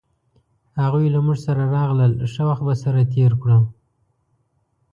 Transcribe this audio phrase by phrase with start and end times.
[0.81, 3.59] هغوی له مونږ سره راغلل ښه وخت به سره تیر کړو